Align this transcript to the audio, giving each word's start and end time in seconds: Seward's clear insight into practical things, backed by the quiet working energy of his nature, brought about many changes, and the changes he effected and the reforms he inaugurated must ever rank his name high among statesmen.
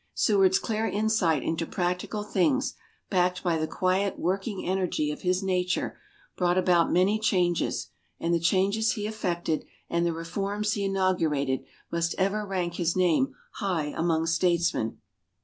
Seward's 0.15 0.57
clear 0.57 0.87
insight 0.87 1.43
into 1.43 1.67
practical 1.67 2.23
things, 2.23 2.73
backed 3.11 3.43
by 3.43 3.59
the 3.59 3.67
quiet 3.67 4.17
working 4.17 4.65
energy 4.67 5.11
of 5.11 5.21
his 5.21 5.43
nature, 5.43 5.99
brought 6.35 6.57
about 6.57 6.91
many 6.91 7.19
changes, 7.19 7.91
and 8.19 8.33
the 8.33 8.39
changes 8.39 8.93
he 8.93 9.05
effected 9.05 9.63
and 9.91 10.03
the 10.03 10.11
reforms 10.11 10.73
he 10.73 10.85
inaugurated 10.85 11.63
must 11.91 12.15
ever 12.17 12.43
rank 12.47 12.77
his 12.77 12.95
name 12.95 13.35
high 13.57 13.93
among 13.95 14.25
statesmen. 14.25 14.97